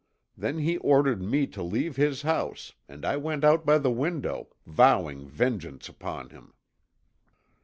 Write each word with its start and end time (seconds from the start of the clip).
Then 0.35 0.57
he 0.57 0.77
ordered 0.77 1.21
me 1.21 1.45
to 1.45 1.61
leave 1.61 1.95
his 1.95 2.23
house 2.23 2.73
and 2.89 3.05
I 3.05 3.17
went 3.17 3.43
out 3.43 3.67
by 3.67 3.77
the 3.77 3.91
window, 3.91 4.47
vowing 4.65 5.27
vengeance 5.29 5.87
upon 5.87 6.31
him. 6.31 6.53